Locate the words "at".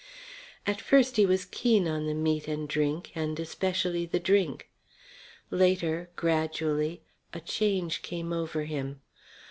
0.65-0.81